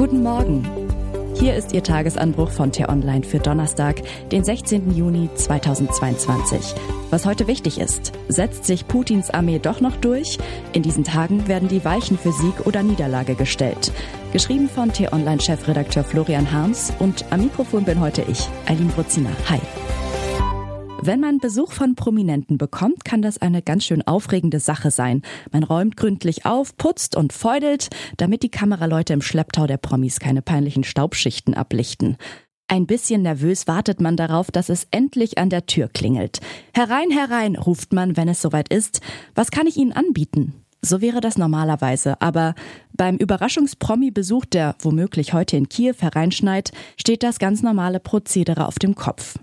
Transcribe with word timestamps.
Guten 0.00 0.22
Morgen. 0.22 0.66
Hier 1.34 1.54
ist 1.56 1.74
Ihr 1.74 1.82
Tagesanbruch 1.82 2.50
von 2.50 2.72
T-Online 2.72 3.22
für 3.22 3.38
Donnerstag, 3.38 4.00
den 4.32 4.44
16. 4.44 4.96
Juni 4.96 5.28
2022. 5.34 6.74
Was 7.10 7.26
heute 7.26 7.46
wichtig 7.46 7.78
ist, 7.78 8.10
setzt 8.26 8.64
sich 8.64 8.88
Putins 8.88 9.28
Armee 9.28 9.58
doch 9.58 9.82
noch 9.82 9.96
durch? 9.96 10.38
In 10.72 10.82
diesen 10.82 11.04
Tagen 11.04 11.48
werden 11.48 11.68
die 11.68 11.84
Weichen 11.84 12.16
für 12.16 12.32
Sieg 12.32 12.66
oder 12.66 12.82
Niederlage 12.82 13.34
gestellt. 13.34 13.92
Geschrieben 14.32 14.70
von 14.70 14.90
T-Online-Chefredakteur 14.90 16.02
Florian 16.02 16.50
Harms 16.50 16.94
und 16.98 17.30
am 17.30 17.42
Mikrofon 17.42 17.84
bin 17.84 18.00
heute 18.00 18.22
ich, 18.22 18.48
Eileen 18.64 18.88
Bruzina. 18.88 19.28
Hi. 19.50 19.60
Wenn 21.02 21.20
man 21.20 21.38
Besuch 21.38 21.72
von 21.72 21.94
Prominenten 21.94 22.58
bekommt, 22.58 23.06
kann 23.06 23.22
das 23.22 23.38
eine 23.40 23.62
ganz 23.62 23.84
schön 23.86 24.06
aufregende 24.06 24.60
Sache 24.60 24.90
sein. 24.90 25.22
Man 25.50 25.62
räumt 25.62 25.96
gründlich 25.96 26.44
auf, 26.44 26.76
putzt 26.76 27.16
und 27.16 27.32
feudelt, 27.32 27.88
damit 28.18 28.42
die 28.42 28.50
Kameraleute 28.50 29.14
im 29.14 29.22
Schlepptau 29.22 29.66
der 29.66 29.78
Promis 29.78 30.20
keine 30.20 30.42
peinlichen 30.42 30.84
Staubschichten 30.84 31.54
ablichten. 31.54 32.18
Ein 32.68 32.86
bisschen 32.86 33.22
nervös 33.22 33.66
wartet 33.66 34.00
man 34.00 34.18
darauf, 34.18 34.50
dass 34.50 34.68
es 34.68 34.86
endlich 34.90 35.38
an 35.38 35.48
der 35.48 35.64
Tür 35.64 35.88
klingelt. 35.88 36.40
Herein, 36.74 37.10
herein, 37.10 37.56
ruft 37.56 37.94
man, 37.94 38.18
wenn 38.18 38.28
es 38.28 38.42
soweit 38.42 38.68
ist. 38.72 39.00
Was 39.34 39.50
kann 39.50 39.66
ich 39.66 39.78
Ihnen 39.78 39.92
anbieten? 39.92 40.52
So 40.82 41.00
wäre 41.00 41.22
das 41.22 41.38
normalerweise, 41.38 42.20
aber 42.20 42.54
beim 42.92 43.16
Überraschungspromi-Besuch, 43.16 44.44
der 44.44 44.76
womöglich 44.80 45.32
heute 45.32 45.56
in 45.56 45.68
Kiew 45.70 45.94
hereinschneit, 45.98 46.72
steht 46.98 47.22
das 47.22 47.38
ganz 47.38 47.62
normale 47.62 48.00
Prozedere 48.00 48.66
auf 48.66 48.78
dem 48.78 48.94
Kopf. 48.94 49.36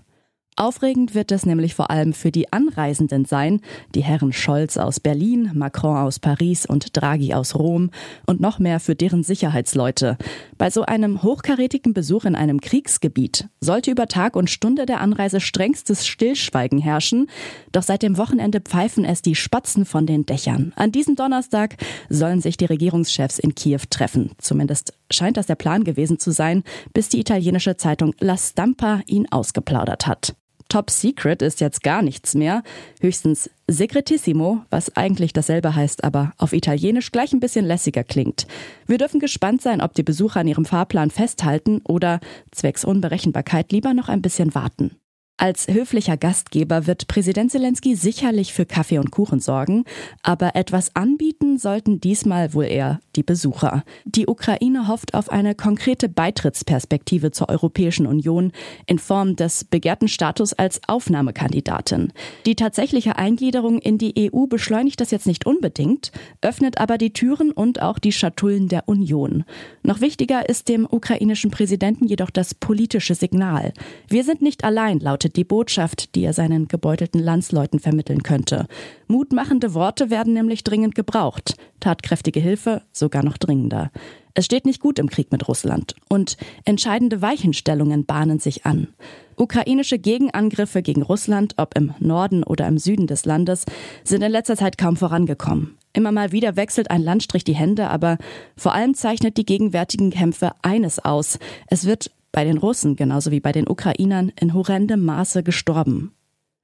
Aufregend 0.58 1.14
wird 1.14 1.30
es 1.30 1.46
nämlich 1.46 1.76
vor 1.76 1.88
allem 1.92 2.12
für 2.12 2.32
die 2.32 2.52
Anreisenden 2.52 3.24
sein, 3.24 3.60
die 3.94 4.02
Herren 4.02 4.32
Scholz 4.32 4.76
aus 4.76 4.98
Berlin, 4.98 5.52
Macron 5.54 5.96
aus 5.96 6.18
Paris 6.18 6.66
und 6.66 6.96
Draghi 6.96 7.32
aus 7.32 7.54
Rom 7.54 7.90
und 8.26 8.40
noch 8.40 8.58
mehr 8.58 8.80
für 8.80 8.96
deren 8.96 9.22
Sicherheitsleute. 9.22 10.18
Bei 10.56 10.68
so 10.70 10.82
einem 10.82 11.22
hochkarätigen 11.22 11.94
Besuch 11.94 12.24
in 12.24 12.34
einem 12.34 12.60
Kriegsgebiet 12.60 13.48
sollte 13.60 13.92
über 13.92 14.08
Tag 14.08 14.34
und 14.34 14.50
Stunde 14.50 14.84
der 14.84 15.00
Anreise 15.00 15.38
strengstes 15.38 16.08
Stillschweigen 16.08 16.80
herrschen, 16.80 17.28
doch 17.70 17.84
seit 17.84 18.02
dem 18.02 18.18
Wochenende 18.18 18.60
pfeifen 18.60 19.04
es 19.04 19.22
die 19.22 19.36
Spatzen 19.36 19.84
von 19.84 20.06
den 20.06 20.26
Dächern. 20.26 20.72
An 20.74 20.90
diesem 20.90 21.14
Donnerstag 21.14 21.76
sollen 22.08 22.40
sich 22.40 22.56
die 22.56 22.64
Regierungschefs 22.64 23.38
in 23.38 23.54
Kiew 23.54 23.82
treffen. 23.90 24.32
Zumindest 24.38 24.92
scheint 25.08 25.36
das 25.36 25.46
der 25.46 25.54
Plan 25.54 25.84
gewesen 25.84 26.18
zu 26.18 26.32
sein, 26.32 26.64
bis 26.92 27.08
die 27.08 27.20
italienische 27.20 27.76
Zeitung 27.76 28.12
La 28.18 28.36
Stampa 28.36 29.02
ihn 29.06 29.30
ausgeplaudert 29.30 30.08
hat. 30.08 30.34
Top 30.68 30.90
Secret 30.90 31.40
ist 31.40 31.60
jetzt 31.60 31.82
gar 31.82 32.02
nichts 32.02 32.34
mehr, 32.34 32.62
höchstens 33.00 33.48
Segretissimo, 33.66 34.62
was 34.70 34.94
eigentlich 34.96 35.32
dasselbe 35.32 35.74
heißt, 35.74 36.04
aber 36.04 36.32
auf 36.36 36.52
Italienisch 36.52 37.10
gleich 37.10 37.32
ein 37.32 37.40
bisschen 37.40 37.64
lässiger 37.64 38.04
klingt. 38.04 38.46
Wir 38.86 38.98
dürfen 38.98 39.20
gespannt 39.20 39.62
sein, 39.62 39.80
ob 39.80 39.94
die 39.94 40.02
Besucher 40.02 40.40
an 40.40 40.48
ihrem 40.48 40.66
Fahrplan 40.66 41.10
festhalten 41.10 41.80
oder 41.84 42.20
zwecks 42.50 42.84
Unberechenbarkeit 42.84 43.72
lieber 43.72 43.94
noch 43.94 44.08
ein 44.08 44.22
bisschen 44.22 44.54
warten. 44.54 44.96
Als 45.40 45.68
höflicher 45.68 46.16
Gastgeber 46.16 46.88
wird 46.88 47.06
Präsident 47.06 47.52
Zelensky 47.52 47.94
sicherlich 47.94 48.52
für 48.52 48.66
Kaffee 48.66 48.98
und 48.98 49.12
Kuchen 49.12 49.38
sorgen, 49.38 49.84
aber 50.24 50.56
etwas 50.56 50.96
anbieten 50.96 51.58
sollten 51.58 52.00
diesmal 52.00 52.54
wohl 52.54 52.64
eher 52.64 52.98
die 53.14 53.22
Besucher. 53.22 53.84
Die 54.04 54.26
Ukraine 54.26 54.88
hofft 54.88 55.14
auf 55.14 55.30
eine 55.30 55.54
konkrete 55.54 56.08
Beitrittsperspektive 56.08 57.30
zur 57.30 57.50
Europäischen 57.50 58.04
Union 58.08 58.50
in 58.86 58.98
Form 58.98 59.36
des 59.36 59.62
begehrten 59.62 60.08
Status 60.08 60.54
als 60.54 60.80
Aufnahmekandidatin. 60.88 62.12
Die 62.44 62.56
tatsächliche 62.56 63.14
Eingliederung 63.14 63.78
in 63.78 63.96
die 63.96 64.32
EU 64.34 64.46
beschleunigt 64.46 65.00
das 65.00 65.12
jetzt 65.12 65.28
nicht 65.28 65.46
unbedingt, 65.46 66.10
öffnet 66.40 66.78
aber 66.78 66.98
die 66.98 67.12
Türen 67.12 67.52
und 67.52 67.80
auch 67.80 68.00
die 68.00 68.12
Schatullen 68.12 68.66
der 68.66 68.88
Union. 68.88 69.44
Noch 69.84 70.00
wichtiger 70.00 70.48
ist 70.48 70.68
dem 70.68 70.84
ukrainischen 70.90 71.52
Präsidenten 71.52 72.08
jedoch 72.08 72.30
das 72.30 72.56
politische 72.56 73.14
Signal. 73.14 73.72
Wir 74.08 74.24
sind 74.24 74.42
nicht 74.42 74.64
allein, 74.64 74.98
lautet 74.98 75.27
lautet 75.28 75.36
die 75.36 75.44
Botschaft, 75.44 76.14
die 76.14 76.24
er 76.24 76.32
seinen 76.32 76.68
gebeutelten 76.68 77.20
Landsleuten 77.20 77.80
vermitteln 77.80 78.22
könnte. 78.22 78.66
Mutmachende 79.08 79.74
Worte 79.74 80.10
werden 80.10 80.32
nämlich 80.32 80.64
dringend 80.64 80.94
gebraucht, 80.94 81.54
tatkräftige 81.80 82.40
Hilfe 82.40 82.82
sogar 82.92 83.22
noch 83.22 83.36
dringender. 83.36 83.90
Es 84.34 84.46
steht 84.46 84.64
nicht 84.64 84.80
gut 84.80 84.98
im 84.98 85.10
Krieg 85.10 85.30
mit 85.32 85.46
Russland 85.48 85.94
und 86.08 86.36
entscheidende 86.64 87.20
Weichenstellungen 87.20 88.06
bahnen 88.06 88.38
sich 88.38 88.64
an. 88.64 88.88
Ukrainische 89.36 89.98
Gegenangriffe 89.98 90.82
gegen 90.82 91.02
Russland, 91.02 91.54
ob 91.58 91.76
im 91.76 91.92
Norden 91.98 92.42
oder 92.42 92.66
im 92.66 92.78
Süden 92.78 93.06
des 93.06 93.24
Landes, 93.24 93.66
sind 94.04 94.22
in 94.22 94.32
letzter 94.32 94.56
Zeit 94.56 94.78
kaum 94.78 94.96
vorangekommen. 94.96 95.76
Immer 95.92 96.12
mal 96.12 96.32
wieder 96.32 96.56
wechselt 96.56 96.90
ein 96.90 97.02
Landstrich 97.02 97.44
die 97.44 97.54
Hände, 97.54 97.88
aber 97.88 98.18
vor 98.56 98.74
allem 98.74 98.94
zeichnet 98.94 99.36
die 99.36 99.46
gegenwärtigen 99.46 100.10
Kämpfe 100.10 100.52
eines 100.62 101.04
aus. 101.04 101.38
Es 101.66 101.86
wird 101.86 102.10
bei 102.32 102.44
den 102.44 102.58
Russen 102.58 102.96
genauso 102.96 103.30
wie 103.30 103.40
bei 103.40 103.52
den 103.52 103.68
Ukrainern 103.68 104.32
in 104.40 104.54
horrendem 104.54 105.04
Maße 105.04 105.42
gestorben. 105.42 106.12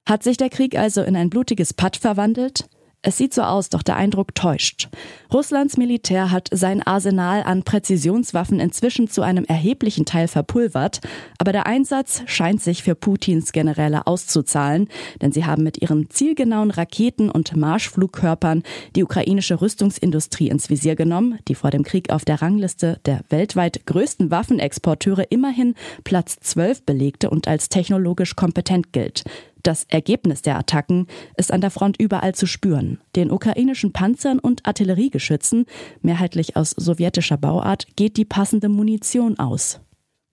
Hat 0.07 0.23
sich 0.23 0.37
der 0.37 0.49
Krieg 0.49 0.77
also 0.77 1.01
in 1.01 1.15
ein 1.15 1.29
blutiges 1.29 1.73
Patt 1.73 1.97
verwandelt? 1.97 2.69
Es 3.07 3.17
sieht 3.17 3.35
so 3.35 3.43
aus, 3.43 3.69
doch 3.69 3.83
der 3.83 3.97
Eindruck 3.97 4.33
täuscht. 4.33 4.89
Russlands 5.31 5.77
Militär 5.77 6.31
hat 6.31 6.49
sein 6.51 6.81
Arsenal 6.81 7.43
an 7.43 7.61
Präzisionswaffen 7.61 8.59
inzwischen 8.59 9.07
zu 9.07 9.21
einem 9.21 9.45
erheblichen 9.45 10.05
Teil 10.05 10.27
verpulvert, 10.27 11.01
aber 11.37 11.51
der 11.51 11.67
Einsatz 11.67 12.23
scheint 12.25 12.63
sich 12.63 12.81
für 12.81 12.95
Putins 12.95 13.51
Generäle 13.51 14.07
auszuzahlen, 14.07 14.89
denn 15.21 15.31
sie 15.31 15.45
haben 15.45 15.63
mit 15.63 15.83
ihren 15.83 16.09
zielgenauen 16.09 16.71
Raketen 16.71 17.29
und 17.29 17.55
Marschflugkörpern 17.55 18.63
die 18.95 19.03
ukrainische 19.03 19.61
Rüstungsindustrie 19.61 20.49
ins 20.49 20.71
Visier 20.71 20.95
genommen, 20.95 21.37
die 21.47 21.53
vor 21.53 21.69
dem 21.69 21.83
Krieg 21.83 22.09
auf 22.09 22.25
der 22.25 22.41
Rangliste 22.41 22.99
der 23.05 23.21
weltweit 23.29 23.85
größten 23.85 24.31
Waffenexporteure 24.31 25.25
immerhin 25.29 25.75
Platz 26.05 26.37
12 26.39 26.87
belegte 26.87 27.29
und 27.29 27.47
als 27.47 27.69
technologisch 27.69 28.35
kompetent 28.35 28.93
gilt. 28.93 29.25
Das 29.65 29.83
Ergebnis 29.85 30.43
der 30.43 30.59
Attacken 30.59 31.07
ist 31.37 31.51
an 31.51 31.59
der 31.59 31.71
Front 31.71 31.99
überall 31.99 32.35
zu 32.35 32.45
spüren. 32.45 32.99
Den 33.15 33.31
ukrainischen 33.31 33.93
Panzern 33.93 34.37
und 34.37 34.63
Artilleriegeschützen, 34.63 35.65
mehrheitlich 36.03 36.55
aus 36.55 36.69
sowjetischer 36.69 37.37
Bauart, 37.37 37.87
geht 37.95 38.17
die 38.17 38.25
passende 38.25 38.69
Munition 38.69 39.39
aus. 39.39 39.79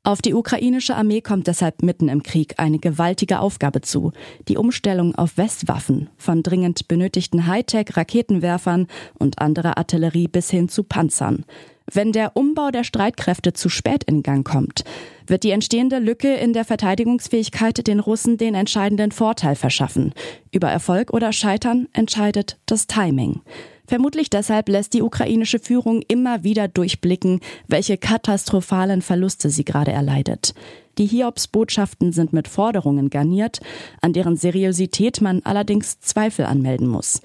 Auf 0.05 0.21
die 0.21 0.35
ukrainische 0.35 0.97
Armee 0.97 1.23
kommt 1.23 1.47
deshalb 1.47 1.83
mitten 1.83 2.11
im 2.11 2.23
Krieg 2.23 2.57
eine 2.59 2.79
gewaltige 2.79 3.41
Aufgabe 3.41 3.81
zu. 3.81 4.13
Die 4.49 4.59
Umstellung 4.59 5.15
auf 5.15 5.39
Westwaffen, 5.39 6.11
von 6.19 6.43
dringend 6.43 6.87
benötigten 6.87 7.47
Hightech-Raketenwerfern 7.47 8.87
und 9.19 9.39
anderer 9.39 9.79
Artillerie 9.79 10.29
bis 10.29 10.51
hin 10.51 10.69
zu 10.69 10.83
Panzern. 10.83 11.47
Wenn 11.91 12.13
der 12.13 12.37
Umbau 12.37 12.71
der 12.71 12.85
Streitkräfte 12.85 13.53
zu 13.53 13.69
spät 13.69 14.05
in 14.05 14.23
Gang 14.23 14.47
kommt, 14.47 14.85
wird 15.27 15.45
die 15.45 15.51
entstehende 15.51 15.99
Lücke 15.99 16.35
in 16.35 16.53
der 16.53 16.65
Verteidigungsfähigkeit 16.65 17.87
den 17.87 18.01
Russen 18.01 18.37
den 18.37 18.55
entscheidenden 18.55 19.13
Vorteil 19.13 19.55
verschaffen. 19.55 20.13
Über 20.51 20.69
Erfolg 20.69 21.13
oder 21.13 21.33
Scheitern 21.33 21.89
entscheidet 21.93 22.59
das 22.67 22.87
Timing. 22.87 23.41
Vermutlich 23.87 24.31
deshalb 24.31 24.69
lässt 24.69 24.95
die 24.95 25.03
ukrainische 25.03 25.59
Führung 25.59 26.03
immer 26.09 26.45
wieder 26.45 26.69
durchblicken, 26.69 27.41
welche 27.69 27.99
katastrophalen 27.99 29.03
Verluste 29.03 29.51
sie 29.51 29.65
gerade 29.65 29.93
erleidet. 29.93 30.55
Die 30.99 31.07
Hiobs-Botschaften 31.07 32.13
sind 32.13 32.33
mit 32.33 32.49
Forderungen 32.49 33.11
garniert, 33.11 33.61
an 34.01 34.13
deren 34.13 34.37
Seriosität 34.37 35.21
man 35.21 35.43
allerdings 35.45 36.01
Zweifel 36.01 36.45
anmelden 36.47 36.87
muss. 36.87 37.21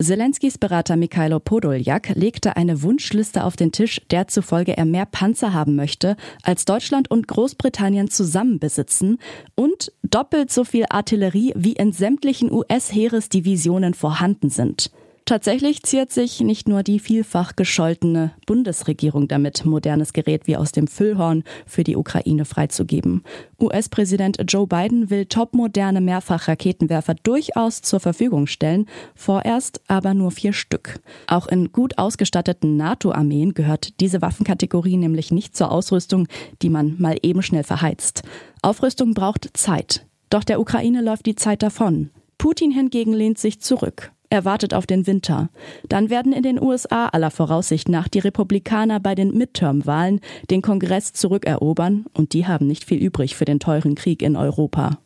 Zelenskys 0.00 0.58
Berater 0.58 0.94
Mikhailo 0.94 1.40
Podoljak 1.40 2.10
legte 2.14 2.56
eine 2.56 2.82
Wunschliste 2.82 3.42
auf 3.42 3.56
den 3.56 3.72
Tisch, 3.72 4.00
der 4.12 4.28
zufolge 4.28 4.76
er 4.76 4.84
mehr 4.84 5.06
Panzer 5.06 5.52
haben 5.52 5.74
möchte, 5.74 6.16
als 6.44 6.64
Deutschland 6.64 7.10
und 7.10 7.26
Großbritannien 7.26 8.08
zusammen 8.08 8.60
besitzen 8.60 9.18
und 9.56 9.90
doppelt 10.04 10.52
so 10.52 10.62
viel 10.62 10.84
Artillerie 10.88 11.52
wie 11.56 11.72
in 11.72 11.90
sämtlichen 11.90 12.52
US-Heeresdivisionen 12.52 13.92
vorhanden 13.92 14.50
sind. 14.50 14.92
Tatsächlich 15.28 15.82
ziert 15.82 16.10
sich 16.10 16.40
nicht 16.40 16.68
nur 16.68 16.82
die 16.82 16.98
vielfach 16.98 17.54
gescholtene 17.54 18.32
Bundesregierung 18.46 19.28
damit, 19.28 19.66
modernes 19.66 20.14
Gerät 20.14 20.46
wie 20.46 20.56
aus 20.56 20.72
dem 20.72 20.86
Füllhorn 20.86 21.44
für 21.66 21.84
die 21.84 21.96
Ukraine 21.96 22.46
freizugeben. 22.46 23.22
US-Präsident 23.60 24.38
Joe 24.48 24.66
Biden 24.66 25.10
will 25.10 25.26
topmoderne 25.26 26.00
Mehrfachraketenwerfer 26.00 27.14
durchaus 27.24 27.82
zur 27.82 28.00
Verfügung 28.00 28.46
stellen, 28.46 28.86
vorerst 29.14 29.82
aber 29.86 30.14
nur 30.14 30.30
vier 30.30 30.54
Stück. 30.54 30.98
Auch 31.26 31.46
in 31.46 31.72
gut 31.72 31.98
ausgestatteten 31.98 32.78
NATO-Armeen 32.78 33.52
gehört 33.52 34.00
diese 34.00 34.22
Waffenkategorie 34.22 34.96
nämlich 34.96 35.30
nicht 35.30 35.54
zur 35.54 35.70
Ausrüstung, 35.70 36.26
die 36.62 36.70
man 36.70 36.96
mal 36.98 37.18
eben 37.22 37.42
schnell 37.42 37.64
verheizt. 37.64 38.22
Aufrüstung 38.62 39.12
braucht 39.12 39.50
Zeit. 39.52 40.06
Doch 40.30 40.42
der 40.42 40.58
Ukraine 40.58 41.02
läuft 41.02 41.26
die 41.26 41.36
Zeit 41.36 41.62
davon. 41.62 42.08
Putin 42.38 42.70
hingegen 42.70 43.12
lehnt 43.12 43.36
sich 43.36 43.60
zurück. 43.60 44.10
Er 44.30 44.44
wartet 44.44 44.74
auf 44.74 44.86
den 44.86 45.06
Winter. 45.06 45.48
Dann 45.88 46.10
werden 46.10 46.32
in 46.32 46.42
den 46.42 46.60
USA 46.60 47.06
aller 47.06 47.30
Voraussicht 47.30 47.88
nach 47.88 48.08
die 48.08 48.18
Republikaner 48.18 49.00
bei 49.00 49.14
den 49.14 49.32
Midterm-Wahlen 49.32 50.20
den 50.50 50.62
Kongress 50.62 51.12
zurückerobern 51.14 52.06
und 52.12 52.34
die 52.34 52.46
haben 52.46 52.66
nicht 52.66 52.84
viel 52.84 52.98
übrig 52.98 53.36
für 53.36 53.46
den 53.46 53.60
teuren 53.60 53.94
Krieg 53.94 54.22
in 54.22 54.36
Europa. 54.36 54.98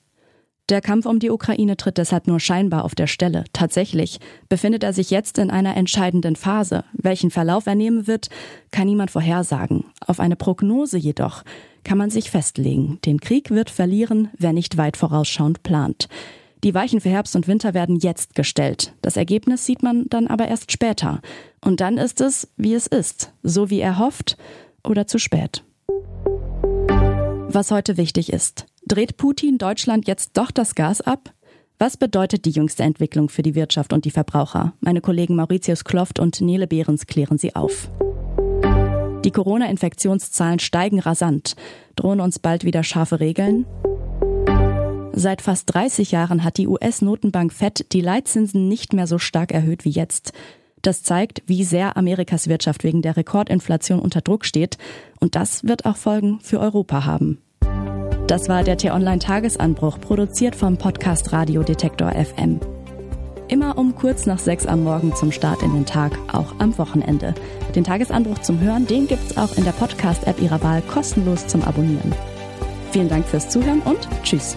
Der 0.69 0.81
Kampf 0.81 1.07
um 1.07 1.19
die 1.19 1.31
Ukraine 1.31 1.77
tritt 1.77 1.99
deshalb 1.99 2.27
nur 2.27 2.41
scheinbar 2.41 2.85
auf 2.85 2.95
der 2.95 3.07
Stelle. 3.07 3.45
Tatsächlich 3.53 4.21
befindet 4.49 4.85
er 4.85 4.93
sich 4.93 5.11
jetzt 5.11 5.39
in 5.39 5.51
einer 5.51 5.77
entscheidenden 5.77 6.37
Phase. 6.37 6.85
Welchen 6.93 7.31
Verlauf 7.31 7.67
er 7.67 7.75
nehmen 7.75 8.07
wird, 8.07 8.29
kann 8.71 8.87
niemand 8.87 9.11
vorhersagen. 9.11 9.85
Auf 10.07 10.21
eine 10.21 10.37
Prognose 10.37 10.99
jedoch 10.99 11.43
kann 11.85 11.99
man 11.99 12.11
sich 12.11 12.31
festlegen. 12.31 12.99
Den 13.05 13.21
Krieg 13.21 13.51
wird 13.51 13.71
verlieren, 13.71 14.31
wer 14.39 14.53
nicht 14.53 14.77
weit 14.77 14.97
vorausschauend 14.97 15.63
plant. 15.63 16.09
Die 16.64 16.75
Weichen 16.75 17.00
für 17.00 17.09
Herbst 17.09 17.35
und 17.35 17.49
Winter 17.49 17.75
werden 17.75 17.97
jetzt 17.97 18.37
gestellt. 18.37 18.94
Das 19.03 19.17
Ergebnis 19.17 19.67
sieht 19.67 19.82
man 19.82 20.06
dann 20.09 20.29
aber 20.29 20.47
erst 20.47 20.70
später. 20.70 21.20
Und 21.61 21.81
dann 21.81 21.99
ist 21.99 22.20
es, 22.20 22.49
wie 22.56 22.75
es 22.75 22.87
ist. 22.87 23.32
So 23.43 23.69
wie 23.69 23.81
er 23.81 23.99
hofft 23.99 24.37
oder 24.85 25.09
zu 25.09 25.19
spät. 25.19 25.64
Was 27.49 27.73
heute 27.73 27.97
wichtig 27.97 28.32
ist. 28.32 28.67
Dreht 28.87 29.17
Putin 29.17 29.59
Deutschland 29.59 30.06
jetzt 30.06 30.37
doch 30.37 30.53
das 30.53 30.76
Gas 30.76 31.00
ab? 31.00 31.32
Was 31.79 31.97
bedeutet 31.97 32.44
die 32.44 32.50
jüngste 32.50 32.85
Entwicklung 32.85 33.29
für 33.29 33.43
die 33.43 33.56
Wirtschaft 33.56 33.93
und 33.93 34.05
die 34.05 34.12
Verbraucher? 34.12 34.73
Meine 34.81 35.00
Kollegen 35.00 35.35
Mauritius 35.35 35.82
Kloft 35.82 36.20
und 36.20 36.41
Nele 36.41 36.69
Behrens 36.69 37.06
klären 37.06 37.38
sie 37.38 37.56
auf. 37.56 37.88
Die 39.25 39.32
Corona-Infektionszahlen 39.32 40.61
steigen 40.61 41.00
rasant. 41.00 41.56
Drohen 41.97 42.20
uns 42.20 42.38
bald 42.38 42.62
wieder 42.64 42.85
scharfe 42.85 43.19
Regeln? 43.19 43.67
Seit 45.14 45.43
fast 45.43 45.73
30 45.75 46.11
Jahren 46.11 46.43
hat 46.43 46.56
die 46.56 46.67
US-Notenbank 46.67 47.53
Fed 47.53 47.93
die 47.93 48.00
Leitzinsen 48.00 48.69
nicht 48.69 48.93
mehr 48.93 49.06
so 49.06 49.19
stark 49.19 49.53
erhöht 49.53 49.85
wie 49.85 49.91
jetzt. 49.91 50.32
Das 50.81 51.03
zeigt, 51.03 51.43
wie 51.47 51.64
sehr 51.64 51.97
Amerikas 51.97 52.49
Wirtschaft 52.49 52.82
wegen 52.82 53.03
der 53.03 53.17
Rekordinflation 53.17 54.00
unter 54.00 54.20
Druck 54.20 54.44
steht. 54.44 54.79
Und 55.20 55.37
das 55.37 55.64
wird 55.64 55.85
auch 55.85 55.97
Folgen 55.97 56.41
für 56.41 56.59
Europa 56.59 57.05
haben. 57.05 57.38
Das 58.26 58.49
war 58.49 58.64
der 58.64 58.79
T-Online-Tagesanbruch, 58.79 60.00
produziert 60.00 60.56
vom 60.56 60.79
Podcast 60.79 61.32
Radio 61.32 61.62
Detektor 61.62 62.11
FM. 62.12 62.61
Immer 63.49 63.76
um 63.76 63.94
kurz 63.94 64.25
nach 64.25 64.38
sechs 64.38 64.67
am 64.67 64.82
Morgen 64.82 65.14
zum 65.14 65.31
Start 65.31 65.62
in 65.62 65.75
den 65.75 65.85
Tag, 65.85 66.19
auch 66.32 66.59
am 66.59 66.76
Wochenende. 66.79 67.35
Den 67.75 67.85
Tagesanbruch 67.85 68.38
zum 68.38 68.61
Hören, 68.61 68.87
den 68.87 69.06
gibt's 69.06 69.37
auch 69.37 69.56
in 69.59 69.64
der 69.64 69.73
Podcast-App 69.73 70.41
Ihrer 70.41 70.62
Wahl 70.62 70.81
kostenlos 70.81 71.47
zum 71.47 71.62
Abonnieren. 71.62 72.14
Vielen 72.93 73.09
Dank 73.09 73.26
fürs 73.26 73.50
Zuhören 73.50 73.82
und 73.82 74.09
Tschüss. 74.23 74.56